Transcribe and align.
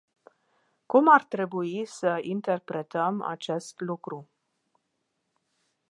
Cum 0.85 1.09
ar 1.09 1.23
trebui 1.23 1.85
să 1.85 2.17
interpretăm 2.21 3.21
acest 3.21 3.79
lucru? 3.79 4.29